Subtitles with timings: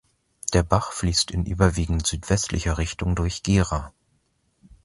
[0.53, 3.93] Der Bach fließt in überwiegend südwestlicher Richtung durch Gera.